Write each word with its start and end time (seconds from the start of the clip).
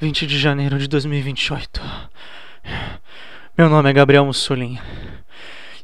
20 0.00 0.28
de 0.28 0.38
janeiro 0.38 0.78
de 0.78 0.86
2028. 0.86 1.80
Meu 3.56 3.68
nome 3.68 3.90
é 3.90 3.92
Gabriel 3.92 4.24
Mussolini 4.24 4.80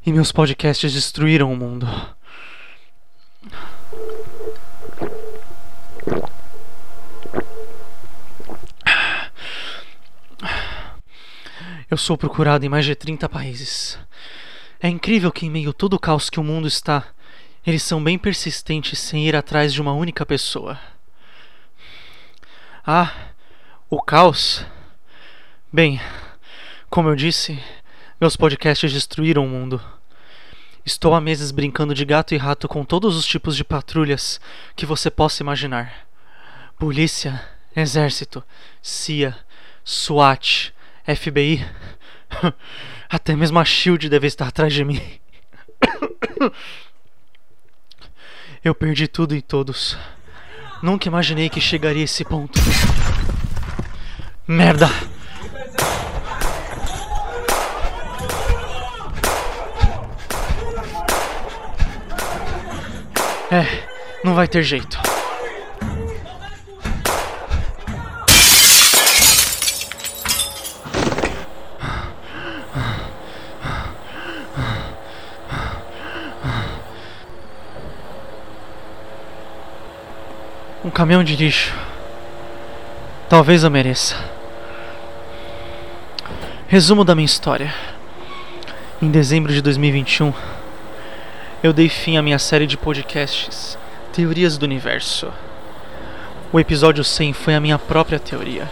e 0.07 0.13
meus 0.13 0.31
podcasts 0.31 0.93
destruíram 0.93 1.53
o 1.53 1.57
mundo. 1.57 1.89
Eu 11.91 11.97
sou 11.97 12.17
procurado 12.17 12.65
em 12.65 12.69
mais 12.69 12.85
de 12.85 12.95
30 12.95 13.29
países. 13.29 13.99
É 14.81 14.89
incrível 14.89 15.33
que, 15.33 15.45
em 15.45 15.51
meio 15.51 15.71
a 15.71 15.73
todo 15.73 15.95
o 15.95 15.99
caos 15.99 16.31
que 16.31 16.39
o 16.39 16.45
mundo 16.45 16.69
está, 16.69 17.05
eles 17.67 17.83
são 17.83 18.03
bem 18.03 18.17
persistentes 18.17 19.01
sem 19.01 19.27
ir 19.27 19.35
atrás 19.35 19.73
de 19.73 19.83
uma 19.83 19.93
única 19.93 20.25
pessoa. 20.25 20.79
Ah, 22.87 23.34
o 23.95 24.03
caos? 24.03 24.67
Bem, 25.73 26.01
como 26.91 27.09
eu 27.09 27.15
disse, 27.15 27.63
meus 28.21 28.37
podcasts 28.37 28.93
destruíram 28.93 29.45
o 29.45 29.49
mundo. 29.49 29.81
Estou 30.85 31.15
há 31.15 31.21
meses 31.21 31.53
brincando 31.53 31.95
de 31.95 32.05
gato 32.05 32.35
e 32.35 32.37
rato 32.37 32.67
com 32.67 32.85
todos 32.85 33.17
os 33.17 33.25
tipos 33.25 33.57
de 33.57 33.63
patrulhas 33.63 34.41
que 34.75 34.85
você 34.85 35.11
possa 35.11 35.43
imaginar: 35.43 36.07
polícia, 36.77 37.41
exército, 37.75 38.43
CIA, 38.83 39.37
SWAT, 39.85 40.75
FBI. 41.07 41.65
Até 43.09 43.37
mesmo 43.37 43.61
a 43.61 43.65
Shield 43.65 44.09
deve 44.09 44.27
estar 44.27 44.49
atrás 44.49 44.73
de 44.73 44.85
mim. 44.85 45.01
Eu 48.65 48.75
perdi 48.75 49.07
tudo 49.07 49.37
e 49.37 49.43
todos. 49.43 49.97
Nunca 50.83 51.07
imaginei 51.07 51.49
que 51.49 51.61
chegaria 51.61 52.03
a 52.03 52.05
esse 52.05 52.25
ponto. 52.25 52.59
Merda! 54.47 54.91
É, 63.51 63.65
não 64.23 64.35
vai 64.35 64.47
ter 64.47 64.63
jeito. 64.63 64.99
Um 80.85 80.91
caminhão 80.91 81.25
de 81.25 81.35
lixo. 81.35 81.75
Talvez 83.31 83.65
eu 83.65 83.71
mereça. 83.71 84.34
Resumo 86.75 87.05
da 87.05 87.15
minha 87.15 87.25
história. 87.25 87.73
Em 89.01 89.09
dezembro 89.09 89.53
de 89.53 89.63
2021, 89.63 90.33
eu 91.63 91.73
dei 91.73 91.89
fim 91.89 92.17
à 92.17 92.23
minha 92.23 92.37
série 92.37 92.67
de 92.67 92.77
podcasts 92.77 93.79
Teorias 94.13 94.59
do 94.59 94.65
Universo. 94.65 95.29
O 96.53 96.59
episódio 96.59 97.05
100 97.05 97.33
foi 97.33 97.55
a 97.55 97.61
minha 97.61 97.79
própria 97.79 98.19
teoria, 98.19 98.69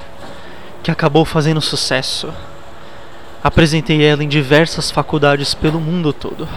que 0.83 0.91
acabou 0.91 1.25
fazendo 1.25 1.61
sucesso. 1.61 2.35
Apresentei 3.41 4.05
ela 4.05 4.25
em 4.25 4.29
diversas 4.29 4.91
faculdades 4.91 5.55
pelo 5.55 5.79
mundo 5.79 6.13
todo. 6.13 6.49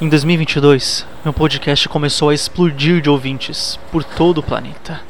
Em 0.00 0.08
2022, 0.08 1.04
meu 1.24 1.32
podcast 1.32 1.88
começou 1.88 2.28
a 2.28 2.34
explodir 2.34 3.00
de 3.00 3.10
ouvintes 3.10 3.76
por 3.90 4.04
todo 4.04 4.38
o 4.38 4.42
planeta. 4.44 5.00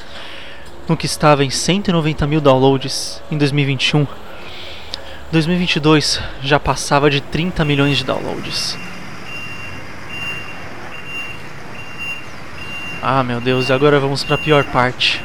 No 0.89 0.97
que 0.97 1.05
estava 1.05 1.45
em 1.45 1.51
190 1.51 2.27
mil 2.27 2.41
downloads 2.41 3.21
em 3.31 3.37
2021, 3.37 4.07
2022 5.33 6.21
já 6.43 6.61
passava 6.61 7.11
de 7.11 7.21
30 7.21 7.65
milhões 7.65 7.99
de 7.99 8.05
downloads. 8.05 8.77
Ah, 13.03 13.23
meu 13.23 13.41
Deus, 13.41 13.69
e 13.69 13.73
agora 13.73 14.01
vamos 14.01 14.25
para 14.25 14.35
a 14.37 14.39
pior 14.39 14.65
parte. 14.65 15.23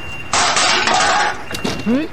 Hum? 1.88 2.07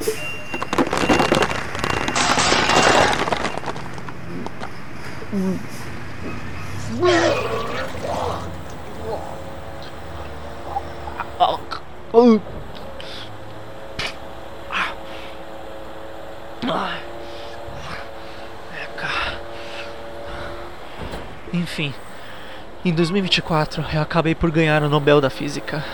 Enfim, 21.78 21.94
em 22.84 22.92
2024 22.92 23.84
eu 23.94 24.02
acabei 24.02 24.34
por 24.34 24.50
ganhar 24.50 24.82
o 24.82 24.88
Nobel 24.88 25.20
da 25.20 25.30
Física, 25.30 25.84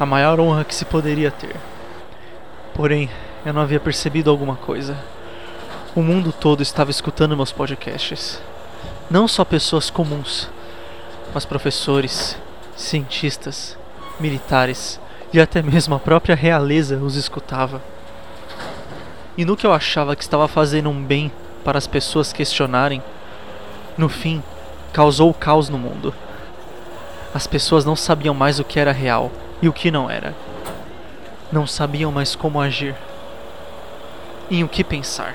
a 0.00 0.06
maior 0.06 0.40
honra 0.40 0.64
que 0.64 0.74
se 0.74 0.86
poderia 0.86 1.30
ter. 1.30 1.54
Porém, 2.72 3.10
eu 3.44 3.52
não 3.52 3.60
havia 3.60 3.78
percebido 3.78 4.30
alguma 4.30 4.56
coisa. 4.56 4.96
O 5.94 6.00
mundo 6.00 6.32
todo 6.32 6.62
estava 6.62 6.90
escutando 6.90 7.36
meus 7.36 7.52
podcasts. 7.52 8.40
Não 9.10 9.28
só 9.28 9.44
pessoas 9.44 9.90
comuns, 9.90 10.48
mas 11.34 11.44
professores, 11.44 12.38
cientistas, 12.74 13.76
militares 14.18 14.98
e 15.34 15.38
até 15.38 15.60
mesmo 15.60 15.96
a 15.96 16.00
própria 16.00 16.34
realeza 16.34 16.96
os 16.96 17.14
escutava. 17.14 17.82
E 19.36 19.44
no 19.44 19.54
que 19.54 19.66
eu 19.66 19.72
achava 19.74 20.16
que 20.16 20.22
estava 20.22 20.48
fazendo 20.48 20.88
um 20.88 21.04
bem 21.04 21.30
para 21.62 21.76
as 21.76 21.86
pessoas 21.86 22.32
questionarem, 22.32 23.02
no 23.98 24.08
fim, 24.08 24.42
causou 24.92 25.32
caos 25.32 25.68
no 25.68 25.78
mundo. 25.78 26.14
As 27.34 27.46
pessoas 27.46 27.84
não 27.84 27.94
sabiam 27.94 28.34
mais 28.34 28.58
o 28.58 28.64
que 28.64 28.80
era 28.80 28.92
real 28.92 29.30
e 29.60 29.68
o 29.68 29.72
que 29.72 29.90
não 29.90 30.10
era. 30.10 30.34
Não 31.52 31.66
sabiam 31.66 32.10
mais 32.10 32.34
como 32.34 32.60
agir, 32.60 32.94
em 34.50 34.64
o 34.64 34.68
que 34.68 34.82
pensar. 34.82 35.34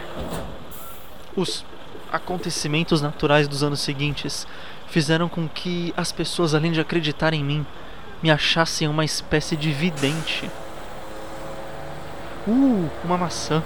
Os 1.35 1.65
acontecimentos 2.11 3.01
naturais 3.01 3.47
dos 3.47 3.63
anos 3.63 3.79
seguintes 3.79 4.45
fizeram 4.87 5.27
com 5.27 5.47
que 5.47 5.93
as 5.97 6.11
pessoas, 6.11 6.53
além 6.53 6.71
de 6.71 6.79
acreditar 6.79 7.33
em 7.33 7.43
mim, 7.43 7.65
me 8.21 8.29
achassem 8.29 8.87
uma 8.87 9.03
espécie 9.03 9.55
de 9.55 9.71
vidente. 9.71 10.49
Uh, 12.47 12.89
uma 13.03 13.17
maçã. 13.17 13.63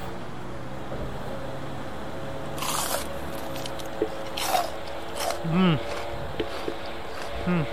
Hum. 5.49 5.77
Hum, 7.47 7.63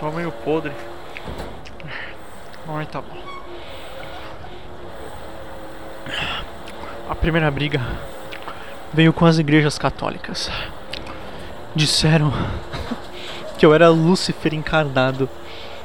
tá 0.00 0.10
meio 0.10 0.32
podre. 0.32 0.72
Ai, 2.66 2.86
tá 2.86 3.00
bom. 3.02 3.18
A 7.08 7.14
primeira 7.14 7.50
briga 7.50 7.80
veio 8.92 9.12
com 9.12 9.26
as 9.26 9.38
igrejas 9.38 9.78
católicas. 9.78 10.50
Disseram 11.74 12.32
que 13.58 13.66
eu 13.66 13.74
era 13.74 13.88
Lúcifer 13.88 14.54
encarnado. 14.54 15.28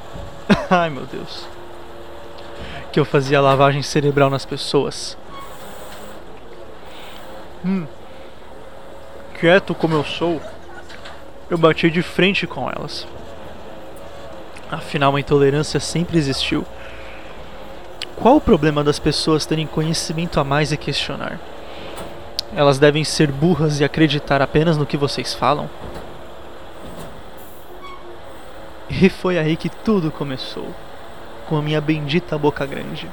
Ai 0.70 0.90
meu 0.90 1.06
Deus. 1.06 1.46
Que 2.92 3.00
eu 3.00 3.06
fazia 3.06 3.42
lavagem 3.42 3.81
cerebral 3.81 4.30
nas 4.30 4.46
pessoas. 4.46 5.18
Hum. 7.66 7.86
Quieto 9.40 9.74
como 9.75 9.96
eu 9.96 10.04
sou, 10.04 10.42
eu 11.53 11.58
bati 11.58 11.88
de 11.91 12.02
frente 12.02 12.47
com 12.47 12.68
elas. 12.68 13.06
Afinal, 14.72 15.16
a 15.16 15.19
intolerância 15.19 15.80
sempre 15.80 16.18
existiu. 16.18 16.66
Qual 18.16 18.38
o 18.38 18.42
problema 18.42 18.83
das 18.83 18.98
pessoas 18.98 19.45
terem 19.45 19.68
conhecimento 19.68 20.39
a 20.39 20.44
mais 20.44 20.72
e 20.72 20.78
questionar? 20.78 21.39
Elas 22.56 22.80
devem 22.80 23.04
ser 23.04 23.31
burras 23.31 23.80
e 23.80 23.83
acreditar 23.83 24.42
apenas 24.42 24.78
no 24.78 24.86
que 24.86 24.98
vocês 24.98 25.36
falam? 25.36 25.69
E 28.89 29.07
foi 29.07 29.38
aí 29.38 29.56
que 29.56 29.69
tudo 29.69 30.10
começou, 30.10 30.74
com 31.48 31.56
a 31.56 31.62
minha 31.62 31.80
bendita 31.80 32.36
boca 32.36 32.66
grande. 32.66 33.07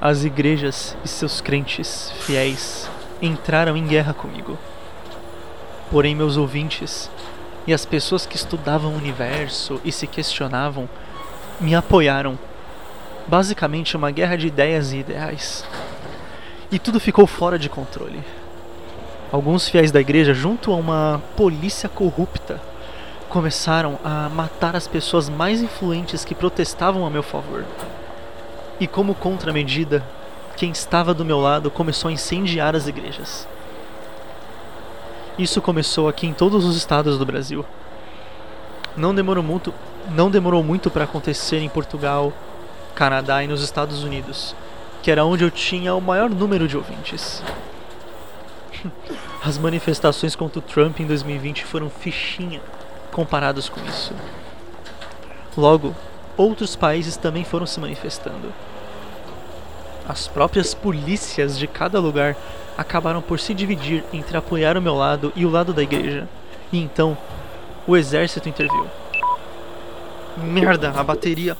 As 0.00 0.22
igrejas 0.22 0.96
e 1.04 1.08
seus 1.08 1.40
crentes 1.40 2.12
fiéis 2.20 2.88
entraram 3.20 3.76
em 3.76 3.84
guerra 3.84 4.14
comigo. 4.14 4.56
Porém, 5.94 6.12
meus 6.12 6.36
ouvintes 6.36 7.08
e 7.68 7.72
as 7.72 7.86
pessoas 7.86 8.26
que 8.26 8.34
estudavam 8.34 8.90
o 8.90 8.96
universo 8.96 9.80
e 9.84 9.92
se 9.92 10.08
questionavam 10.08 10.88
me 11.60 11.72
apoiaram. 11.72 12.36
Basicamente, 13.28 13.96
uma 13.96 14.10
guerra 14.10 14.34
de 14.34 14.48
ideias 14.48 14.92
e 14.92 14.96
ideais. 14.96 15.64
E 16.68 16.80
tudo 16.80 16.98
ficou 16.98 17.28
fora 17.28 17.56
de 17.56 17.68
controle. 17.68 18.24
Alguns 19.30 19.68
fiéis 19.68 19.92
da 19.92 20.00
igreja, 20.00 20.34
junto 20.34 20.72
a 20.72 20.74
uma 20.74 21.22
polícia 21.36 21.88
corrupta, 21.88 22.60
começaram 23.28 23.96
a 24.02 24.28
matar 24.28 24.74
as 24.74 24.88
pessoas 24.88 25.28
mais 25.28 25.62
influentes 25.62 26.24
que 26.24 26.34
protestavam 26.34 27.06
a 27.06 27.10
meu 27.10 27.22
favor. 27.22 27.64
E 28.80 28.88
como 28.88 29.14
contramedida, 29.14 30.04
quem 30.56 30.72
estava 30.72 31.14
do 31.14 31.24
meu 31.24 31.38
lado 31.38 31.70
começou 31.70 32.08
a 32.08 32.12
incendiar 32.12 32.74
as 32.74 32.88
igrejas. 32.88 33.46
Isso 35.38 35.60
começou 35.60 36.08
aqui 36.08 36.28
em 36.28 36.32
todos 36.32 36.64
os 36.64 36.76
estados 36.76 37.18
do 37.18 37.26
Brasil. 37.26 37.66
Não 38.96 39.12
demorou 39.12 39.42
muito, 39.42 39.74
não 40.10 40.30
demorou 40.30 40.62
muito 40.62 40.90
para 40.90 41.04
acontecer 41.04 41.58
em 41.58 41.68
Portugal, 41.68 42.32
Canadá 42.94 43.42
e 43.42 43.48
nos 43.48 43.60
Estados 43.60 44.04
Unidos, 44.04 44.54
que 45.02 45.10
era 45.10 45.24
onde 45.24 45.42
eu 45.42 45.50
tinha 45.50 45.92
o 45.92 46.00
maior 46.00 46.30
número 46.30 46.68
de 46.68 46.76
ouvintes. 46.76 47.42
As 49.44 49.58
manifestações 49.58 50.36
contra 50.36 50.60
o 50.60 50.62
Trump 50.62 51.00
em 51.00 51.06
2020 51.06 51.64
foram 51.64 51.90
fichinha 51.90 52.60
comparados 53.10 53.68
com 53.68 53.84
isso. 53.84 54.14
Logo, 55.56 55.96
outros 56.36 56.76
países 56.76 57.16
também 57.16 57.42
foram 57.42 57.66
se 57.66 57.80
manifestando. 57.80 58.52
As 60.08 60.28
próprias 60.28 60.74
polícias 60.74 61.58
de 61.58 61.66
cada 61.66 61.98
lugar 61.98 62.36
acabaram 62.76 63.22
por 63.22 63.38
se 63.38 63.54
dividir 63.54 64.04
entre 64.12 64.36
apoiar 64.36 64.76
o 64.76 64.82
meu 64.82 64.94
lado 64.94 65.32
e 65.36 65.44
o 65.44 65.50
lado 65.50 65.72
da 65.72 65.82
igreja. 65.82 66.28
E 66.72 66.78
então, 66.78 67.16
o 67.86 67.96
exército 67.96 68.48
interviu. 68.48 68.86
Merda, 70.36 70.90
a 70.90 71.02
bateria 71.04 71.56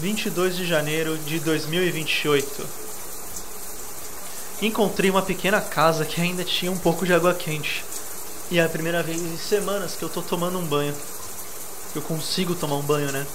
22 0.00 0.56
de 0.56 0.66
janeiro 0.66 1.16
de 1.18 1.40
2028. 1.40 2.66
Encontrei 4.60 5.10
uma 5.10 5.22
pequena 5.22 5.60
casa 5.60 6.04
que 6.04 6.20
ainda 6.20 6.44
tinha 6.44 6.70
um 6.70 6.78
pouco 6.78 7.06
de 7.06 7.14
água 7.14 7.34
quente. 7.34 7.84
E 8.50 8.58
é 8.58 8.64
a 8.64 8.68
primeira 8.68 9.02
vez 9.02 9.20
em 9.20 9.36
semanas 9.38 9.96
que 9.96 10.02
eu 10.02 10.08
tô 10.08 10.20
tomando 10.20 10.58
um 10.58 10.66
banho. 10.66 10.94
Eu 11.94 12.02
consigo 12.02 12.54
tomar 12.54 12.76
um 12.76 12.82
banho, 12.82 13.10
né? 13.10 13.26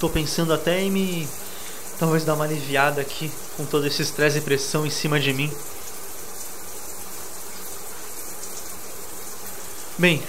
Tô 0.00 0.08
pensando 0.08 0.52
até 0.52 0.80
em 0.80 0.90
me. 0.90 1.28
talvez 1.98 2.24
dar 2.24 2.34
uma 2.34 2.44
aliviada 2.44 3.00
aqui 3.00 3.30
com 3.56 3.66
todo 3.66 3.86
esse 3.86 4.00
estresse 4.00 4.38
e 4.38 4.40
pressão 4.40 4.86
em 4.86 4.90
cima 4.90 5.20
de 5.20 5.32
mim. 5.32 5.52
Bem, 9.98 10.22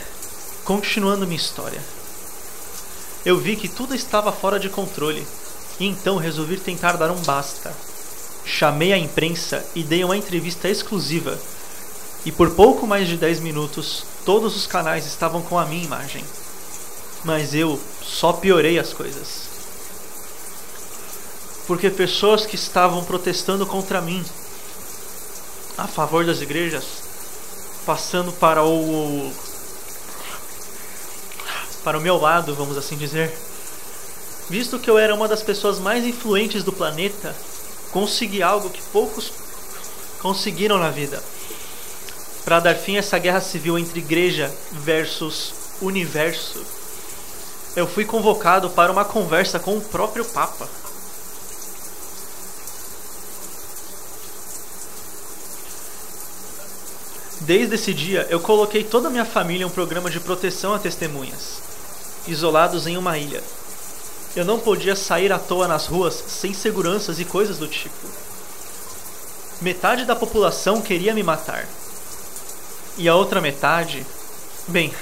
Continuando 0.69 1.25
minha 1.25 1.36
história. 1.36 1.81
Eu 3.25 3.39
vi 3.39 3.56
que 3.56 3.68
tudo 3.68 3.95
estava 3.95 4.31
fora 4.31 4.60
de 4.60 4.69
controle 4.69 5.25
e 5.80 5.88
então 5.88 6.18
resolvi 6.18 6.57
tentar 6.57 6.92
dar 6.95 7.10
um 7.10 7.19
basta. 7.24 7.75
Chamei 8.45 8.94
a 8.94 8.98
imprensa 9.00 9.66
e 9.74 9.81
dei 9.81 10.04
uma 10.04 10.16
entrevista 10.16 10.69
exclusiva. 10.69 11.36
E 12.24 12.31
por 12.31 12.51
pouco 12.51 12.86
mais 12.86 13.07
de 13.07 13.18
10 13.18 13.39
minutos, 13.39 14.06
todos 14.24 14.56
os 14.56 14.68
canais 14.68 15.07
estavam 15.07 15.42
com 15.42 15.57
a 15.57 15.66
minha 15.66 15.83
imagem. 15.83 16.24
Mas 17.24 17.56
eu 17.56 17.80
só 18.04 18.33
piorei 18.33 18.77
as 18.77 18.94
coisas. 18.94 19.50
Porque 21.65 21.89
pessoas 21.89 22.45
que 22.45 22.54
estavam 22.54 23.04
protestando 23.04 23.65
contra 23.65 24.01
mim, 24.01 24.24
a 25.75 25.88
favor 25.88 26.24
das 26.27 26.42
igrejas, 26.42 26.83
passando 27.88 28.31
para 28.33 28.63
o 28.63 29.33
para 31.83 31.97
o 31.97 32.01
meu 32.01 32.17
lado, 32.17 32.55
vamos 32.55 32.77
assim 32.77 32.95
dizer. 32.95 33.35
Visto 34.49 34.79
que 34.79 34.89
eu 34.89 34.97
era 34.97 35.13
uma 35.13 35.27
das 35.27 35.43
pessoas 35.43 35.79
mais 35.79 36.05
influentes 36.05 36.63
do 36.63 36.73
planeta, 36.73 37.35
consegui 37.91 38.41
algo 38.41 38.69
que 38.69 38.81
poucos 38.91 39.31
conseguiram 40.21 40.77
na 40.77 40.89
vida. 40.89 41.21
Para 42.43 42.59
dar 42.59 42.75
fim 42.75 42.95
a 42.95 42.99
essa 42.99 43.19
guerra 43.19 43.41
civil 43.41 43.77
entre 43.77 43.99
igreja 43.99 44.51
versus 44.71 45.53
universo, 45.81 46.65
eu 47.75 47.87
fui 47.87 48.05
convocado 48.05 48.69
para 48.71 48.91
uma 48.91 49.05
conversa 49.05 49.59
com 49.59 49.77
o 49.77 49.81
próprio 49.81 50.25
Papa. 50.25 50.67
Desde 57.50 57.74
esse 57.74 57.96
dia, 57.96 58.28
eu 58.30 58.40
coloquei 58.40 58.84
toda 58.84 59.07
a 59.07 59.10
minha 59.10 59.25
família 59.25 59.63
em 59.63 59.66
um 59.66 59.72
programa 59.72 60.07
de 60.12 60.19
proteção 60.19 60.72
a 60.72 60.78
testemunhas 60.78 61.60
isolados 62.28 62.86
em 62.86 62.96
uma 62.96 63.18
ilha. 63.18 63.42
Eu 64.36 64.46
não 64.46 64.60
podia 64.60 64.96
sair 64.96 65.34
à 65.34 65.40
toa 65.40 65.68
nas 65.68 65.88
ruas 65.88 66.13
sem 66.13 66.54
seguranças 66.54 67.19
e 67.19 67.25
coisas 67.25 67.57
do 67.57 67.68
tipo. 67.68 68.07
Metade 69.63 70.06
da 70.06 70.16
população 70.16 70.80
queria 70.80 71.12
me 71.12 71.24
matar. 71.24 71.68
E 73.00 73.10
a 73.10 73.16
outra 73.16 73.42
metade, 73.42 74.06
bem, 74.68 74.94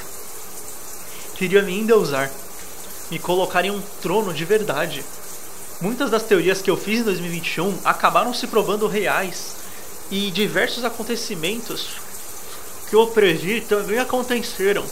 queria 1.35 1.61
me 1.61 1.77
endeusar, 1.77 2.31
me 3.11 3.19
colocar 3.19 3.65
em 3.65 3.71
um 3.71 3.81
trono 4.01 4.33
de 4.33 4.45
verdade. 4.45 5.03
Muitas 5.81 6.09
das 6.09 6.23
teorias 6.23 6.61
que 6.61 6.71
eu 6.71 6.77
fiz 6.77 7.01
em 7.01 7.03
2021 7.03 7.79
acabaram 7.83 8.33
se 8.33 8.47
provando 8.47 8.87
reais 8.87 9.57
e 10.09 10.31
diversos 10.31 10.85
acontecimentos 10.85 12.06
que 12.89 12.95
eu 12.95 13.07
previ 13.07 13.61
também 13.61 13.99
aconteceram. 13.99 14.85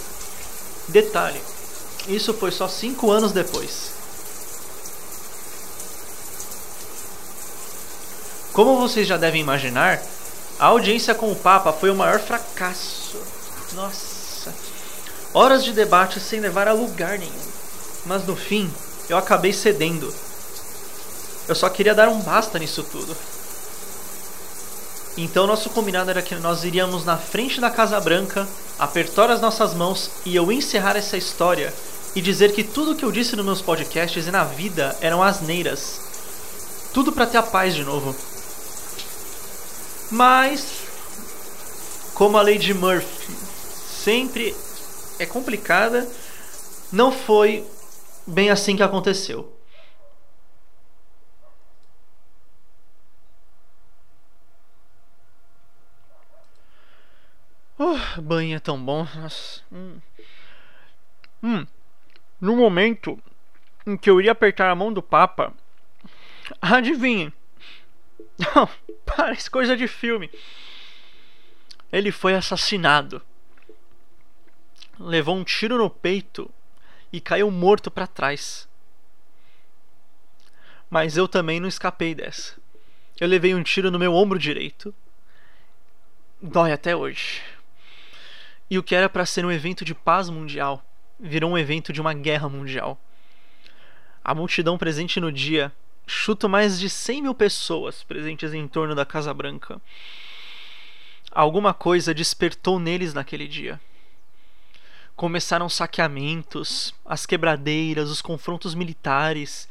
Detalhe: 0.87 1.41
isso 2.07 2.33
foi 2.33 2.51
só 2.51 2.67
cinco 2.67 3.11
anos 3.11 3.31
depois. 3.31 3.93
Como 8.53 8.79
vocês 8.79 9.07
já 9.07 9.17
devem 9.17 9.41
imaginar, 9.41 10.01
a 10.57 10.67
audiência 10.67 11.13
com 11.13 11.31
o 11.31 11.35
Papa 11.35 11.73
foi 11.73 11.89
o 11.89 11.95
maior 11.95 12.19
fracasso. 12.19 13.17
Nossa. 13.73 14.53
Horas 15.33 15.63
de 15.63 15.73
debate 15.73 16.19
sem 16.21 16.39
levar 16.39 16.67
a 16.67 16.73
lugar 16.73 17.19
nenhum. 17.19 17.45
Mas 18.05 18.25
no 18.25 18.35
fim, 18.35 18.71
eu 19.09 19.17
acabei 19.17 19.51
cedendo. 19.51 20.13
Eu 21.47 21.55
só 21.55 21.69
queria 21.69 21.93
dar 21.93 22.07
um 22.07 22.21
basta 22.21 22.57
nisso 22.57 22.83
tudo. 22.83 23.15
Então 25.17 25.47
nosso 25.47 25.69
combinado 25.69 26.09
era 26.09 26.21
que 26.21 26.35
nós 26.35 26.63
iríamos 26.63 27.05
na 27.05 27.17
frente 27.17 27.61
da 27.61 27.69
Casa 27.69 27.99
Branca, 28.01 28.47
apertar 28.77 29.31
as 29.31 29.39
nossas 29.39 29.73
mãos 29.73 30.11
e 30.25 30.35
eu 30.35 30.51
encerrar 30.51 30.97
essa 30.97 31.15
história 31.15 31.73
e 32.15 32.21
dizer 32.21 32.53
que 32.53 32.63
tudo 32.63 32.95
que 32.95 33.03
eu 33.03 33.11
disse 33.11 33.35
nos 33.35 33.45
meus 33.45 33.61
podcasts 33.61 34.27
e 34.27 34.31
na 34.31 34.43
vida 34.43 34.95
eram 34.99 35.23
asneiras. 35.23 36.01
Tudo 36.93 37.11
para 37.11 37.25
ter 37.25 37.37
a 37.37 37.43
paz 37.43 37.73
de 37.73 37.83
novo. 37.83 38.15
Mas, 40.11 40.83
como 42.13 42.37
a 42.37 42.41
lei 42.41 42.57
de 42.57 42.73
Murphy 42.73 43.33
sempre 44.03 44.55
é 45.17 45.25
complicada, 45.25 46.07
não 46.91 47.11
foi 47.11 47.65
bem 48.27 48.49
assim 48.49 48.75
que 48.75 48.83
aconteceu. 48.83 49.51
Uh, 57.77 57.99
banho 58.21 58.55
é 58.55 58.59
tão 58.59 58.83
bom. 58.83 59.07
Nossa. 59.15 59.61
Hum. 59.71 59.99
Hum. 61.43 61.67
No 62.39 62.55
momento 62.55 63.19
em 63.85 63.95
que 63.97 64.09
eu 64.09 64.19
iria 64.19 64.31
apertar 64.31 64.69
a 64.69 64.75
mão 64.75 64.91
do 64.91 65.01
Papa, 65.01 65.53
adivinhe? 66.61 67.31
Não, 68.37 68.69
parece 69.05 69.49
coisa 69.49 69.75
de 69.75 69.87
filme. 69.87 70.29
Ele 71.91 72.11
foi 72.11 72.35
assassinado. 72.35 73.21
Levou 74.99 75.35
um 75.35 75.43
tiro 75.43 75.77
no 75.77 75.89
peito 75.89 76.49
e 77.11 77.19
caiu 77.19 77.49
morto 77.51 77.89
para 77.89 78.07
trás. 78.07 78.67
Mas 80.89 81.17
eu 81.17 81.27
também 81.27 81.59
não 81.59 81.67
escapei 81.67 82.13
dessa. 82.13 82.55
Eu 83.19 83.27
levei 83.27 83.55
um 83.55 83.63
tiro 83.63 83.89
no 83.89 83.99
meu 83.99 84.13
ombro 84.13 84.37
direito. 84.37 84.93
Dói 86.41 86.71
até 86.71 86.95
hoje. 86.95 87.41
E 88.69 88.77
o 88.77 88.83
que 88.83 88.95
era 88.95 89.07
para 89.07 89.25
ser 89.25 89.45
um 89.45 89.51
evento 89.51 89.85
de 89.85 89.93
paz 89.93 90.29
mundial 90.29 90.83
virou 91.19 91.51
um 91.51 91.57
evento 91.57 91.93
de 91.93 92.01
uma 92.01 92.13
guerra 92.13 92.49
mundial. 92.49 92.99
A 94.23 94.33
multidão 94.33 94.77
presente 94.77 95.19
no 95.19 95.31
dia 95.31 95.71
chuto 96.07 96.47
mais 96.47 96.79
de 96.79 96.89
100 96.89 97.21
mil 97.23 97.35
pessoas 97.35 98.03
presentes 98.03 98.53
em 98.53 98.67
torno 98.67 98.95
da 98.95 99.05
Casa 99.05 99.33
Branca. 99.33 99.81
Alguma 101.31 101.73
coisa 101.73 102.13
despertou 102.13 102.79
neles 102.79 103.13
naquele 103.13 103.47
dia. 103.47 103.79
Começaram 105.15 105.69
saqueamentos, 105.69 106.93
as 107.05 107.25
quebradeiras, 107.25 108.09
os 108.09 108.21
confrontos 108.21 108.75
militares. 108.75 109.67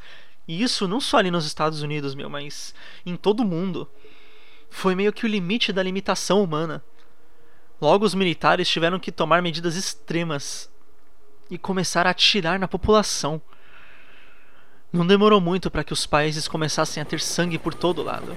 E 0.48 0.62
isso 0.62 0.88
não 0.88 1.00
só 1.00 1.18
ali 1.18 1.30
nos 1.30 1.46
Estados 1.46 1.82
Unidos, 1.82 2.14
meu, 2.14 2.28
mas 2.28 2.74
em 3.04 3.16
todo 3.16 3.40
o 3.40 3.46
mundo. 3.46 3.88
Foi 4.70 4.94
meio 4.94 5.12
que 5.12 5.24
o 5.24 5.28
limite 5.28 5.72
da 5.72 5.82
limitação 5.82 6.42
humana. 6.42 6.82
Logo, 7.84 8.06
os 8.06 8.14
militares 8.14 8.66
tiveram 8.66 8.98
que 8.98 9.12
tomar 9.12 9.42
medidas 9.42 9.76
extremas 9.76 10.70
e 11.50 11.58
começar 11.58 12.06
a 12.06 12.10
atirar 12.12 12.58
na 12.58 12.66
população. 12.66 13.38
Não 14.90 15.06
demorou 15.06 15.38
muito 15.38 15.70
para 15.70 15.84
que 15.84 15.92
os 15.92 16.06
países 16.06 16.48
começassem 16.48 17.02
a 17.02 17.04
ter 17.04 17.20
sangue 17.20 17.58
por 17.58 17.74
todo 17.74 18.02
lado. 18.02 18.34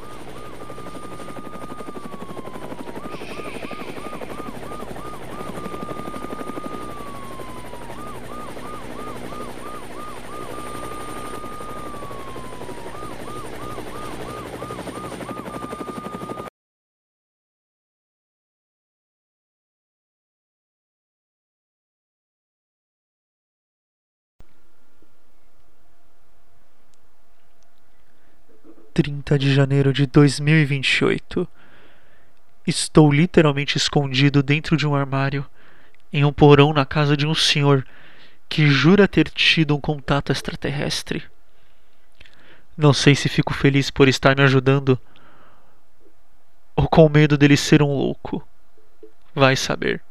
30 28.98 29.38
de 29.38 29.54
janeiro 29.54 29.94
de 29.94 30.08
2028. 30.08 31.48
Estou 32.66 33.12
literalmente 33.12 33.78
escondido 33.78 34.42
dentro 34.42 34.76
de 34.76 34.88
um 34.88 34.96
armário, 34.96 35.46
em 36.12 36.26
um 36.26 36.34
porão 36.34 36.74
na 36.74 36.84
casa 36.84 37.16
de 37.16 37.28
um 37.28 37.36
senhor 37.36 37.86
que 38.50 38.66
jura 38.66 39.08
ter 39.08 39.30
tido 39.30 39.76
um 39.76 39.80
contato 39.80 40.32
extraterrestre. 40.32 41.24
Não 42.76 42.92
sei 42.92 43.14
se 43.14 43.30
fico 43.30 43.54
feliz 43.54 43.92
por 43.92 44.08
estar 44.08 44.36
me 44.36 44.42
ajudando 44.42 45.00
ou 46.76 46.88
com 46.88 47.08
medo 47.08 47.38
dele 47.38 47.56
ser 47.56 47.84
um 47.84 47.94
louco. 47.94 48.48
Vai 49.36 49.56
saber. 49.56 50.02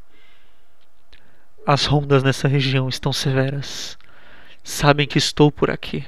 As 1.67 1.87
rondas 1.87 2.23
nessa 2.23 2.47
região 2.47 2.89
estão 2.89 3.13
severas. 3.13 3.99
Sabem 4.63 5.09
que 5.09 5.19
estou 5.19 5.51
por 5.51 5.73
aqui. 5.73 6.07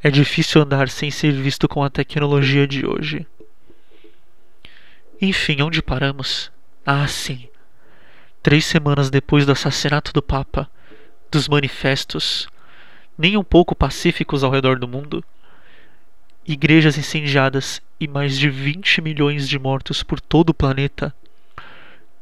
É 0.00 0.10
difícil 0.12 0.62
andar 0.62 0.88
sem 0.88 1.10
ser 1.10 1.32
visto 1.32 1.66
com 1.68 1.82
a 1.82 1.90
tecnologia 1.90 2.68
de 2.68 2.86
hoje. 2.86 3.26
Enfim, 5.20 5.60
onde 5.60 5.82
paramos? 5.82 6.52
Ah, 6.86 7.08
sim. 7.08 7.48
Três 8.40 8.64
semanas 8.64 9.10
depois 9.10 9.44
do 9.44 9.50
assassinato 9.50 10.12
do 10.12 10.22
Papa, 10.22 10.70
dos 11.28 11.48
manifestos, 11.48 12.48
nem 13.18 13.36
um 13.36 13.42
pouco 13.42 13.74
pacíficos 13.74 14.44
ao 14.44 14.52
redor 14.52 14.78
do 14.78 14.86
mundo, 14.86 15.24
igrejas 16.46 16.96
incendiadas 16.96 17.82
e 17.98 18.06
mais 18.06 18.38
de 18.38 18.48
20 18.48 19.02
milhões 19.02 19.48
de 19.48 19.58
mortos 19.58 20.04
por 20.04 20.20
todo 20.20 20.50
o 20.50 20.54
planeta, 20.54 21.12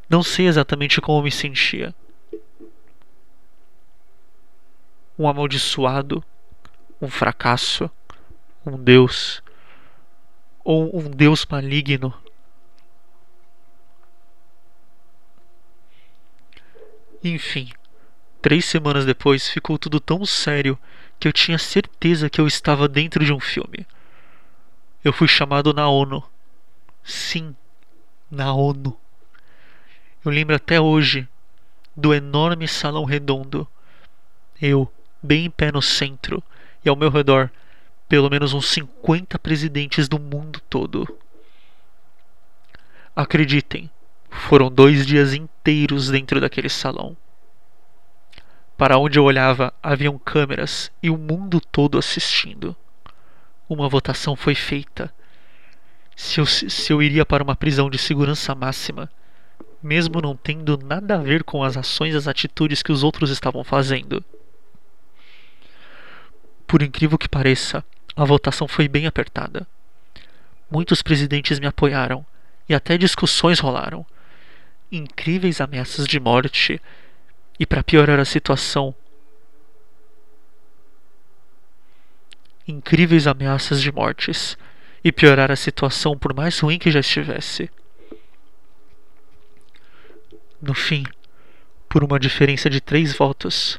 não 0.08 0.22
sei 0.22 0.46
exatamente 0.46 0.98
como 0.98 1.22
me 1.22 1.30
sentia. 1.30 1.94
Um 5.18 5.28
amaldiçoado 5.28 6.24
um 7.00 7.08
fracasso, 7.08 7.90
um 8.64 8.76
Deus 8.76 9.42
ou 10.64 10.98
um 10.98 11.10
Deus 11.10 11.46
maligno. 11.46 12.12
Enfim, 17.22 17.70
três 18.42 18.64
semanas 18.64 19.04
depois 19.04 19.48
ficou 19.48 19.78
tudo 19.78 20.00
tão 20.00 20.24
sério 20.24 20.78
que 21.18 21.26
eu 21.26 21.32
tinha 21.32 21.58
certeza 21.58 22.30
que 22.30 22.40
eu 22.40 22.46
estava 22.46 22.88
dentro 22.88 23.24
de 23.24 23.32
um 23.32 23.40
filme. 23.40 23.86
Eu 25.04 25.12
fui 25.12 25.28
chamado 25.28 25.72
na 25.72 25.88
ONU. 25.88 26.22
Sim, 27.02 27.54
na 28.30 28.52
ONU. 28.52 28.98
Eu 30.24 30.32
lembro 30.32 30.56
até 30.56 30.80
hoje 30.80 31.28
do 31.96 32.12
enorme 32.12 32.66
salão 32.66 33.04
redondo. 33.04 33.66
Eu, 34.60 34.92
bem 35.22 35.46
em 35.46 35.50
pé 35.50 35.70
no 35.70 35.80
centro, 35.80 36.42
e 36.86 36.88
ao 36.88 36.96
meu 36.96 37.10
redor 37.10 37.50
pelo 38.08 38.30
menos 38.30 38.52
uns 38.52 38.68
50 38.68 39.38
presidentes 39.38 40.08
do 40.08 40.18
mundo 40.18 40.60
todo. 40.70 41.06
Acreditem, 43.14 43.90
foram 44.30 44.70
dois 44.70 45.06
dias 45.06 45.34
inteiros 45.34 46.08
dentro 46.08 46.40
daquele 46.40 46.68
salão. 46.68 47.16
Para 48.76 48.98
onde 48.98 49.18
eu 49.18 49.24
olhava 49.24 49.72
haviam 49.82 50.18
câmeras 50.18 50.92
e 51.02 51.10
o 51.10 51.16
mundo 51.16 51.60
todo 51.60 51.98
assistindo. 51.98 52.76
Uma 53.68 53.88
votação 53.88 54.36
foi 54.36 54.54
feita. 54.54 55.12
Se 56.14 56.40
eu, 56.40 56.46
se 56.46 56.92
eu 56.92 57.02
iria 57.02 57.26
para 57.26 57.42
uma 57.42 57.56
prisão 57.56 57.90
de 57.90 57.98
segurança 57.98 58.54
máxima, 58.54 59.10
mesmo 59.82 60.20
não 60.20 60.36
tendo 60.36 60.78
nada 60.78 61.16
a 61.16 61.22
ver 61.22 61.42
com 61.42 61.62
as 61.62 61.76
ações 61.76 62.14
e 62.14 62.16
as 62.16 62.28
atitudes 62.28 62.82
que 62.82 62.92
os 62.92 63.02
outros 63.02 63.30
estavam 63.30 63.64
fazendo. 63.64 64.24
Por 66.66 66.82
incrível 66.82 67.16
que 67.16 67.28
pareça, 67.28 67.84
a 68.14 68.24
votação 68.24 68.66
foi 68.66 68.88
bem 68.88 69.06
apertada. 69.06 69.66
Muitos 70.70 71.00
presidentes 71.00 71.60
me 71.60 71.66
apoiaram 71.66 72.26
e 72.68 72.74
até 72.74 72.98
discussões 72.98 73.60
rolaram. 73.60 74.04
Incríveis 74.90 75.60
ameaças 75.60 76.06
de 76.06 76.18
morte. 76.18 76.80
E 77.58 77.64
para 77.64 77.84
piorar 77.84 78.18
a 78.18 78.24
situação, 78.24 78.94
incríveis 82.66 83.26
ameaças 83.26 83.80
de 83.80 83.92
mortes 83.92 84.58
e 85.04 85.12
piorar 85.12 85.52
a 85.52 85.56
situação 85.56 86.18
por 86.18 86.34
mais 86.34 86.58
ruim 86.58 86.78
que 86.78 86.90
já 86.90 87.00
estivesse. 87.00 87.70
No 90.60 90.74
fim, 90.74 91.04
por 91.88 92.02
uma 92.02 92.18
diferença 92.18 92.68
de 92.68 92.80
três 92.80 93.14
votos, 93.14 93.78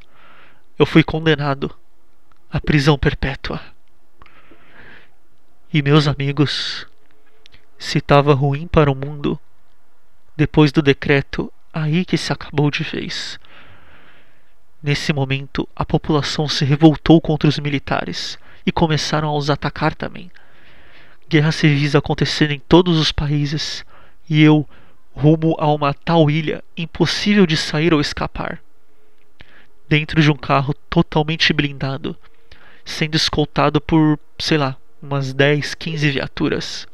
eu 0.79 0.85
fui 0.85 1.03
condenado 1.03 1.75
a 2.49 2.61
prisão 2.61 2.97
perpétua. 2.97 3.59
E 5.73 5.81
meus 5.81 6.07
amigos, 6.07 6.87
se 7.77 7.97
estava 7.97 8.33
ruim 8.33 8.67
para 8.67 8.89
o 8.89 8.95
mundo, 8.95 9.37
depois 10.35 10.71
do 10.71 10.81
decreto, 10.81 11.51
aí 11.73 12.05
que 12.05 12.17
se 12.17 12.31
acabou 12.31 12.71
de 12.71 12.83
vez. 12.83 13.37
Nesse 14.81 15.11
momento, 15.11 15.67
a 15.75 15.83
população 15.83 16.47
se 16.47 16.63
revoltou 16.63 17.19
contra 17.19 17.49
os 17.49 17.59
militares 17.59 18.39
e 18.65 18.71
começaram 18.71 19.27
a 19.27 19.35
os 19.35 19.49
atacar 19.49 19.93
também. 19.93 20.31
Guerras 21.27 21.55
civis 21.55 21.95
acontecendo 21.95 22.51
em 22.51 22.59
todos 22.59 22.97
os 22.97 23.11
países 23.11 23.85
e 24.29 24.41
eu 24.41 24.67
rumo 25.13 25.53
a 25.59 25.67
uma 25.67 25.93
tal 25.93 26.29
ilha 26.29 26.63
impossível 26.77 27.45
de 27.45 27.57
sair 27.57 27.93
ou 27.93 27.99
escapar. 27.99 28.61
Dentro 29.89 30.21
de 30.21 30.31
um 30.31 30.37
carro 30.37 30.73
totalmente 30.89 31.51
blindado 31.51 32.15
sendo 32.87 33.15
escoltado 33.15 33.81
por, 33.81 34.17
sei 34.39 34.57
lá, 34.57 34.77
umas 35.01 35.33
10, 35.33 35.75
15 35.75 36.09
viaturas. 36.09 36.87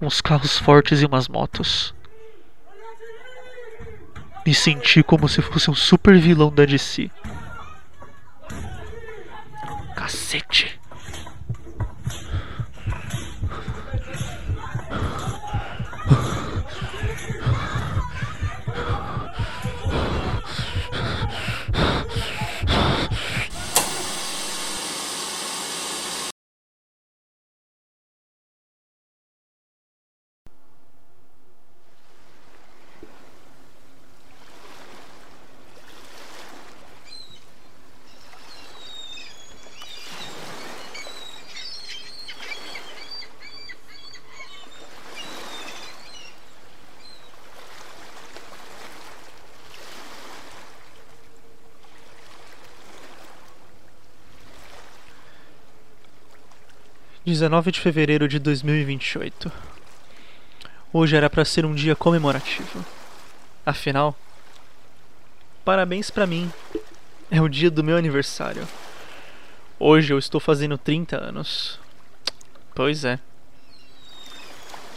Uns 0.00 0.20
carros 0.20 0.56
fortes 0.56 1.02
e 1.02 1.06
umas 1.06 1.26
motos. 1.28 1.92
Me 4.46 4.54
senti 4.54 5.02
como 5.02 5.28
se 5.28 5.42
fosse 5.42 5.70
um 5.70 5.74
super 5.74 6.16
vilão 6.16 6.54
da 6.54 6.64
DC. 6.64 7.10
Cacete! 9.96 10.77
19 57.28 57.70
de 57.72 57.78
fevereiro 57.78 58.26
de 58.26 58.38
2028. 58.38 59.52
Hoje 60.90 61.14
era 61.14 61.28
para 61.28 61.44
ser 61.44 61.66
um 61.66 61.74
dia 61.74 61.94
comemorativo. 61.94 62.82
Afinal, 63.66 64.16
parabéns 65.62 66.10
para 66.10 66.26
mim. 66.26 66.50
É 67.30 67.38
o 67.38 67.46
dia 67.46 67.70
do 67.70 67.84
meu 67.84 67.98
aniversário. 67.98 68.66
Hoje 69.78 70.14
eu 70.14 70.18
estou 70.18 70.40
fazendo 70.40 70.78
30 70.78 71.18
anos. 71.22 71.78
Pois 72.74 73.04
é. 73.04 73.18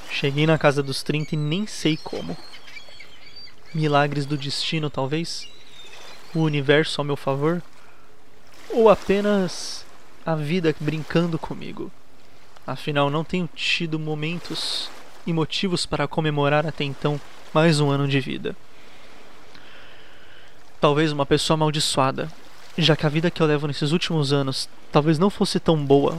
Cheguei 0.10 0.48
na 0.48 0.58
casa 0.58 0.82
dos 0.82 1.04
30 1.04 1.36
e 1.36 1.38
nem 1.38 1.68
sei 1.68 1.98
como. 1.98 2.38
Milagres 3.74 4.26
do 4.26 4.38
destino, 4.38 4.90
talvez? 4.90 5.50
O 6.34 6.40
universo 6.40 7.02
ao 7.02 7.06
meu 7.06 7.18
favor? 7.18 7.62
Ou 8.70 8.88
apenas 8.88 9.86
a 10.26 10.34
vida 10.34 10.74
brincando 10.80 11.38
comigo? 11.38 11.92
Afinal, 12.72 13.10
não 13.10 13.22
tenho 13.22 13.50
tido 13.54 14.00
momentos 14.00 14.90
e 15.28 15.34
motivos 15.34 15.86
para 15.86 16.08
comemorar 16.08 16.66
até 16.66 16.86
então 16.86 17.20
mais 17.54 17.82
um 17.82 17.90
ano 17.90 18.08
de 18.08 18.22
vida. 18.22 18.56
Talvez 20.80 21.12
uma 21.12 21.26
pessoa 21.26 21.56
amaldiçoada, 21.56 22.32
já 22.78 22.96
que 22.96 23.06
a 23.06 23.10
vida 23.10 23.30
que 23.30 23.42
eu 23.42 23.46
levo 23.46 23.68
nesses 23.68 23.92
últimos 23.92 24.32
anos 24.32 24.70
talvez 24.90 25.20
não 25.20 25.30
fosse 25.30 25.60
tão 25.60 25.86
boa 25.86 26.18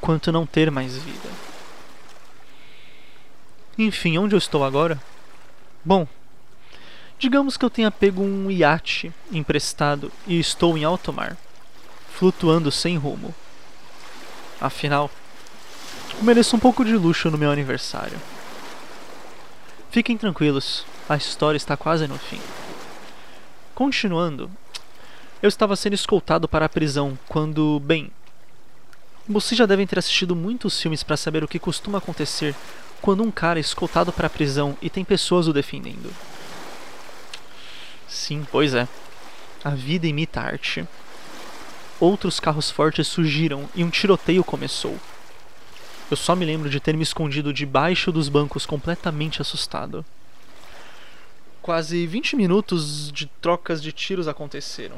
quanto 0.00 0.32
não 0.32 0.44
ter 0.44 0.72
mais 0.72 0.96
vida. 0.96 1.28
Enfim, 3.78 4.18
onde 4.18 4.34
eu 4.34 4.38
estou 4.38 4.64
agora? 4.64 5.00
Bom, 5.84 6.04
digamos 7.16 7.56
que 7.56 7.64
eu 7.64 7.70
tenha 7.70 7.92
pego 7.92 8.24
um 8.24 8.50
iate 8.50 9.12
emprestado 9.30 10.10
e 10.26 10.40
estou 10.40 10.76
em 10.76 10.82
alto 10.82 11.12
mar, 11.12 11.36
flutuando 12.10 12.72
sem 12.72 12.96
rumo. 12.96 13.32
Afinal, 14.62 15.10
mereço 16.20 16.54
um 16.54 16.58
pouco 16.60 16.84
de 16.84 16.96
luxo 16.96 17.28
no 17.28 17.36
meu 17.36 17.50
aniversário. 17.50 18.16
Fiquem 19.90 20.16
tranquilos, 20.16 20.86
a 21.08 21.16
história 21.16 21.56
está 21.56 21.76
quase 21.76 22.06
no 22.06 22.16
fim. 22.16 22.40
Continuando, 23.74 24.48
eu 25.42 25.48
estava 25.48 25.74
sendo 25.74 25.94
escoltado 25.94 26.46
para 26.46 26.66
a 26.66 26.68
prisão 26.68 27.18
quando, 27.26 27.80
bem, 27.80 28.12
vocês 29.28 29.58
já 29.58 29.66
devem 29.66 29.84
ter 29.84 29.98
assistido 29.98 30.36
muitos 30.36 30.80
filmes 30.80 31.02
para 31.02 31.16
saber 31.16 31.42
o 31.42 31.48
que 31.48 31.58
costuma 31.58 31.98
acontecer 31.98 32.54
quando 33.00 33.24
um 33.24 33.32
cara 33.32 33.58
é 33.58 33.60
escoltado 33.60 34.12
para 34.12 34.28
a 34.28 34.30
prisão 34.30 34.78
e 34.80 34.88
tem 34.88 35.04
pessoas 35.04 35.48
o 35.48 35.52
defendendo. 35.52 36.08
Sim, 38.06 38.46
pois 38.48 38.74
é. 38.74 38.86
A 39.64 39.70
vida 39.70 40.06
imita 40.06 40.40
a 40.40 40.44
arte. 40.44 40.86
Outros 42.02 42.40
carros 42.40 42.68
fortes 42.68 43.06
surgiram 43.06 43.68
e 43.76 43.84
um 43.84 43.88
tiroteio 43.88 44.42
começou. 44.42 44.98
Eu 46.10 46.16
só 46.16 46.34
me 46.34 46.44
lembro 46.44 46.68
de 46.68 46.80
ter 46.80 46.96
me 46.96 47.04
escondido 47.04 47.52
debaixo 47.54 48.10
dos 48.10 48.28
bancos 48.28 48.66
completamente 48.66 49.40
assustado. 49.40 50.04
Quase 51.62 52.04
20 52.04 52.34
minutos 52.34 53.12
de 53.12 53.26
trocas 53.40 53.80
de 53.80 53.92
tiros 53.92 54.26
aconteceram. 54.26 54.96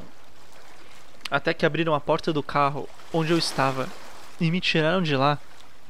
Até 1.31 1.53
que 1.53 1.67
abriram 1.67 1.95
a 1.95 2.01
porta 2.01 2.33
do 2.33 2.43
carro 2.43 2.89
onde 3.13 3.33
eu 3.33 3.37
estava 3.37 3.87
e 4.41 4.51
me 4.51 4.59
tiraram 4.59 5.03
de 5.03 5.15
lá, 5.15 5.39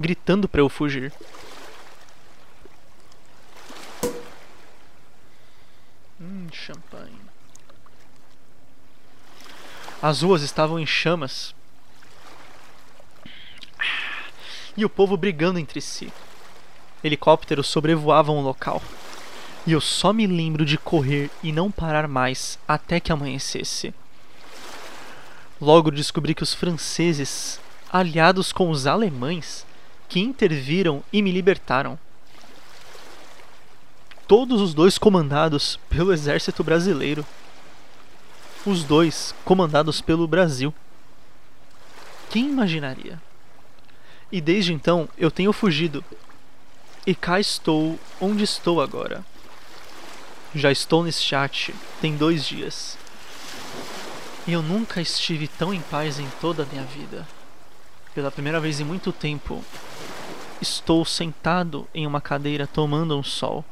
gritando 0.01 0.49
para 0.49 0.63
eu 0.63 0.69
fugir. 0.69 1.13
Hum, 6.21 6.49
champanhe. 6.51 7.14
As 10.07 10.21
ruas 10.21 10.43
estavam 10.43 10.79
em 10.79 10.85
chamas 10.85 11.55
e 14.77 14.85
o 14.85 14.91
povo 14.91 15.17
brigando 15.17 15.59
entre 15.59 15.81
si. 15.81 16.13
Helicópteros 17.03 17.69
sobrevoavam 17.69 18.37
o 18.37 18.43
local. 18.43 18.83
E 19.67 19.73
eu 19.73 19.81
só 19.81 20.13
me 20.13 20.27
lembro 20.27 20.67
de 20.67 20.77
correr 20.77 21.31
e 21.43 21.51
não 21.51 21.71
parar 21.71 22.07
mais 22.07 22.59
até 22.69 23.01
que 23.01 23.13
amanhecesse. 23.13 23.95
Logo 25.59 25.91
descobri 25.91 26.35
que 26.35 26.43
os 26.43 26.53
franceses, 26.53 27.59
aliados 27.91 28.53
com 28.53 28.69
os 28.69 28.87
alemães, 28.87 29.65
que 30.07 30.21
interviram 30.21 31.03
e 31.11 31.23
me 31.23 31.33
libertaram. 31.33 31.99
Todos 34.29 34.61
os 34.61 34.75
dois 34.75 34.99
comandados 34.99 35.81
pelo 35.89 36.13
exército 36.13 36.63
brasileiro. 36.63 37.25
Os 38.67 38.83
dois 38.83 39.35
comandados 39.45 40.01
pelo 40.01 40.27
Brasil. 40.27 40.73
Quem 42.31 42.49
imaginaria? 42.49 43.21
E 44.33 44.41
desde 44.41 44.73
então 44.73 45.09
eu 45.19 45.31
tenho 45.31 45.53
fugido. 45.53 46.05
E 47.07 47.15
cá 47.15 47.39
estou 47.39 47.99
onde 48.21 48.43
estou 48.43 48.81
agora. 48.81 49.25
Já 50.55 50.73
estou 50.73 51.05
nesse 51.05 51.23
chat 51.23 51.75
tem 52.01 52.17
dois 52.17 52.47
dias. 52.47 52.97
E 54.47 54.53
eu 54.53 54.63
nunca 54.63 55.01
estive 55.01 55.47
tão 55.47 55.75
em 55.75 55.81
paz 55.81 56.19
em 56.19 56.29
toda 56.41 56.63
a 56.63 56.67
minha 56.67 56.85
vida. 56.85 57.27
Pela 58.15 58.31
primeira 58.31 58.61
vez 58.61 58.81
em 58.81 58.85
muito 58.85 59.13
tempo, 59.13 59.65
estou 60.61 61.05
sentado 61.05 61.87
em 61.95 62.07
uma 62.07 62.21
cadeira 62.21 62.67
tomando 62.67 63.19
um 63.19 63.23
sol, 63.23 63.65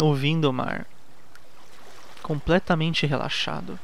ouvindo 0.00 0.48
o 0.48 0.52
mar, 0.52 0.86
completamente 2.26 3.06
relaxado. 3.06 3.78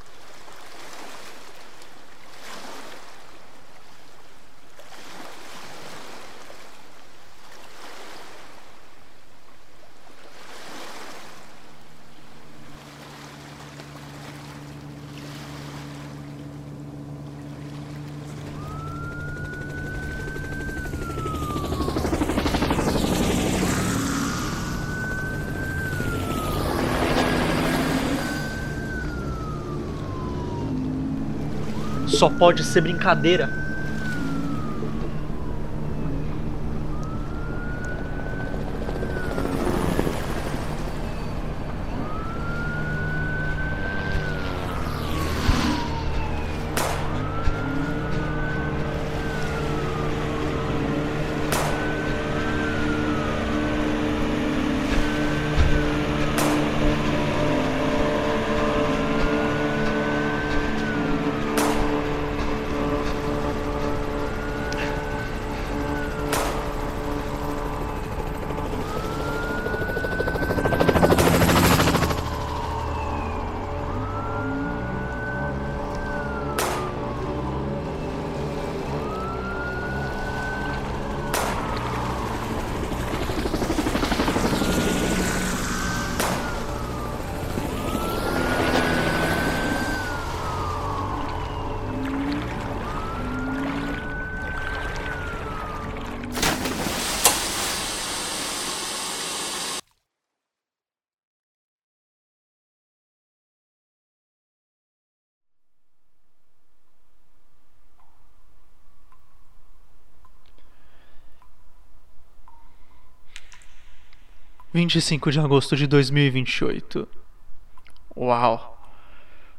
'Só 32.22 32.30
pode 32.30 32.62
ser 32.62 32.80
brincadeira'. 32.82 33.61
Vinte 114.74 114.96
e 114.96 115.02
cinco 115.02 115.30
de 115.30 115.38
agosto 115.38 115.76
de 115.76 115.86
dois 115.86 116.08
mil 116.08 116.24
e 116.24 116.30
vinte 116.30 116.56
e 116.56 116.64
oito. 116.64 117.06
Uau! 118.16 118.70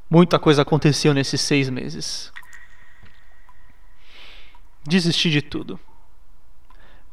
Muita 0.09 0.39
coisa 0.39 0.63
aconteceu 0.63 1.13
nesses 1.13 1.39
seis 1.39 1.69
meses. 1.69 2.33
Desisti 4.83 5.29
de 5.29 5.41
tudo. 5.43 5.79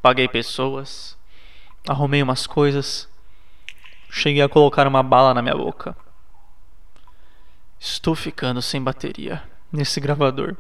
Paguei 0.01 0.29
pessoas, 0.29 1.15
arrumei 1.87 2.23
umas 2.23 2.47
coisas, 2.47 3.07
cheguei 4.09 4.41
a 4.41 4.49
colocar 4.49 4.87
uma 4.87 5.03
bala 5.03 5.35
na 5.35 5.43
minha 5.43 5.55
boca. 5.55 5.95
Estou 7.79 8.15
ficando 8.15 8.63
sem 8.63 8.83
bateria 8.83 9.43
nesse 9.71 10.01
gravador. 10.01 10.57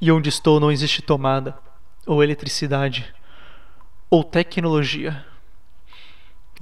E 0.00 0.12
onde 0.12 0.28
estou 0.28 0.60
não 0.60 0.70
existe 0.70 1.02
tomada, 1.02 1.58
ou 2.06 2.22
eletricidade, 2.22 3.12
ou 4.08 4.22
tecnologia. 4.22 5.26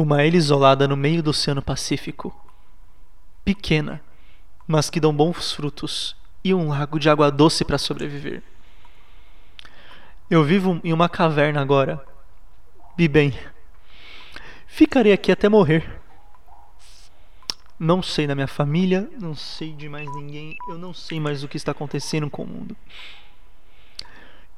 Uma 0.02 0.24
ilha 0.24 0.38
isolada 0.38 0.88
no 0.88 0.96
meio 0.96 1.22
do 1.22 1.28
Oceano 1.28 1.60
Pacífico. 1.60 2.34
Pequena, 3.44 4.00
mas 4.66 4.88
que 4.88 4.98
dão 4.98 5.14
bons 5.14 5.52
frutos, 5.52 6.16
e 6.42 6.54
um 6.54 6.70
lago 6.70 6.98
de 6.98 7.10
água 7.10 7.30
doce 7.30 7.66
para 7.66 7.76
sobreviver. 7.76 8.42
Eu 10.30 10.42
vivo 10.42 10.80
em 10.82 10.94
uma 10.94 11.06
caverna 11.06 11.60
agora. 11.60 12.02
E 12.96 13.06
bem, 13.06 13.38
ficarei 14.66 15.12
aqui 15.12 15.30
até 15.30 15.50
morrer. 15.50 16.00
Não 17.78 18.02
sei 18.02 18.26
da 18.26 18.34
minha 18.34 18.46
família, 18.46 19.06
não 19.20 19.34
sei 19.34 19.74
de 19.74 19.86
mais 19.86 20.10
ninguém, 20.14 20.56
eu 20.70 20.78
não 20.78 20.94
sei 20.94 21.20
mais 21.20 21.44
o 21.44 21.48
que 21.48 21.58
está 21.58 21.72
acontecendo 21.72 22.30
com 22.30 22.44
o 22.44 22.48
mundo. 22.48 22.74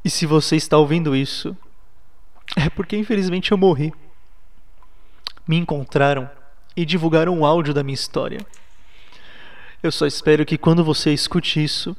E 0.04 0.08
se 0.08 0.24
você 0.24 0.54
está 0.54 0.78
ouvindo 0.78 1.16
isso, 1.16 1.56
é 2.54 2.70
porque 2.70 2.96
infelizmente 2.96 3.50
eu 3.50 3.58
morri. 3.58 3.92
Me 5.46 5.56
encontraram 5.56 6.30
e 6.76 6.84
divulgaram 6.84 7.38
o 7.38 7.44
áudio 7.44 7.74
da 7.74 7.82
minha 7.82 7.94
história. 7.94 8.38
Eu 9.82 9.90
só 9.90 10.06
espero 10.06 10.46
que 10.46 10.56
quando 10.56 10.84
você 10.84 11.12
escute 11.12 11.62
isso, 11.62 11.96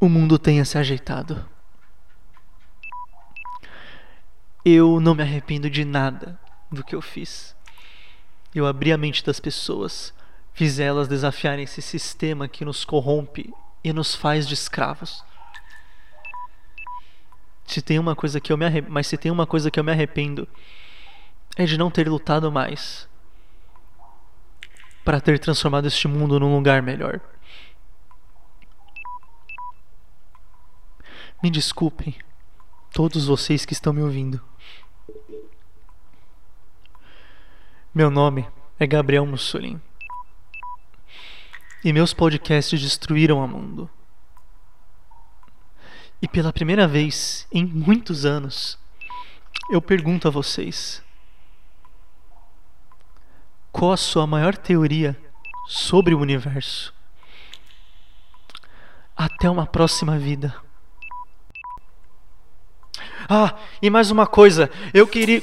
o 0.00 0.08
mundo 0.08 0.38
tenha 0.38 0.64
se 0.64 0.78
ajeitado. 0.78 1.44
Eu 4.64 5.00
não 5.00 5.14
me 5.14 5.22
arrependo 5.22 5.68
de 5.68 5.84
nada 5.84 6.38
do 6.70 6.84
que 6.84 6.94
eu 6.94 7.02
fiz. 7.02 7.56
Eu 8.54 8.66
abri 8.66 8.92
a 8.92 8.98
mente 8.98 9.24
das 9.24 9.40
pessoas, 9.40 10.14
fiz 10.54 10.78
elas 10.78 11.08
desafiarem 11.08 11.64
esse 11.64 11.82
sistema 11.82 12.48
que 12.48 12.64
nos 12.64 12.84
corrompe 12.84 13.52
e 13.82 13.92
nos 13.92 14.14
faz 14.14 14.46
de 14.46 14.54
escravos. 14.54 15.24
Se 17.66 17.82
tem 17.82 17.98
uma 17.98 18.16
coisa 18.16 18.40
que 18.40 18.52
eu 18.52 18.56
me 18.56 18.64
arrependo, 18.64 18.92
mas 18.92 19.06
se 19.06 19.16
tem 19.16 19.30
uma 19.30 19.46
coisa 19.46 19.70
que 19.70 19.78
eu 19.78 19.84
me 19.84 19.92
arrependo 19.92 20.48
é 21.58 21.64
de 21.64 21.76
não 21.76 21.90
ter 21.90 22.08
lutado 22.08 22.52
mais 22.52 23.08
para 25.04 25.20
ter 25.20 25.40
transformado 25.40 25.88
este 25.88 26.06
mundo 26.06 26.38
num 26.38 26.54
lugar 26.54 26.80
melhor. 26.80 27.20
Me 31.42 31.50
desculpem, 31.50 32.14
todos 32.92 33.26
vocês 33.26 33.64
que 33.64 33.72
estão 33.72 33.92
me 33.92 34.02
ouvindo. 34.02 34.40
Meu 37.92 38.10
nome 38.10 38.48
é 38.78 38.86
Gabriel 38.86 39.26
Mussolini. 39.26 39.80
E 41.82 41.92
meus 41.92 42.14
podcasts 42.14 42.80
destruíram 42.80 43.44
o 43.44 43.48
mundo. 43.48 43.90
E 46.22 46.28
pela 46.28 46.52
primeira 46.52 46.86
vez 46.86 47.48
em 47.50 47.64
muitos 47.64 48.24
anos, 48.24 48.78
eu 49.70 49.80
pergunto 49.80 50.28
a 50.28 50.30
vocês: 50.30 51.02
a 53.86 53.96
sua 53.96 54.26
maior 54.26 54.56
teoria 54.56 55.16
sobre 55.66 56.14
o 56.14 56.18
universo? 56.18 56.92
Até 59.16 59.48
uma 59.48 59.66
próxima 59.66 60.18
vida. 60.18 60.54
Ah, 63.28 63.54
e 63.80 63.90
mais 63.90 64.10
uma 64.10 64.26
coisa, 64.26 64.70
eu 64.92 65.06
queria. 65.06 65.42